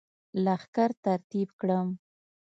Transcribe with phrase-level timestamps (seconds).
[0.43, 1.87] لښکر ترتیب کړم.